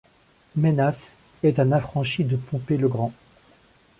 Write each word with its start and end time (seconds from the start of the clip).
Menas 0.55 0.95
est 1.43 1.59
un 1.59 1.71
affranchi 1.71 2.23
de 2.23 2.35
Pompée 2.35 2.75
le 2.77 2.87
Grand. 2.87 3.13